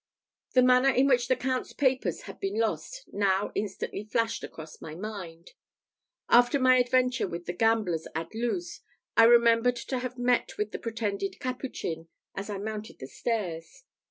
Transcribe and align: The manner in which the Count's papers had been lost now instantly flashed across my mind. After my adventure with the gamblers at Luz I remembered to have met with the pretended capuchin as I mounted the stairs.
The 0.53 0.63
manner 0.63 0.89
in 0.89 1.05
which 1.05 1.27
the 1.27 1.35
Count's 1.35 1.73
papers 1.73 2.21
had 2.23 2.39
been 2.39 2.57
lost 2.57 3.05
now 3.13 3.51
instantly 3.53 4.03
flashed 4.03 4.43
across 4.43 4.81
my 4.81 4.95
mind. 4.95 5.51
After 6.27 6.57
my 6.59 6.77
adventure 6.79 7.27
with 7.27 7.45
the 7.45 7.53
gamblers 7.53 8.07
at 8.15 8.33
Luz 8.33 8.81
I 9.15 9.25
remembered 9.25 9.75
to 9.75 9.99
have 9.99 10.17
met 10.17 10.57
with 10.57 10.71
the 10.71 10.79
pretended 10.79 11.39
capuchin 11.39 12.07
as 12.33 12.49
I 12.49 12.57
mounted 12.57 12.97
the 12.97 13.05
stairs. 13.05 13.83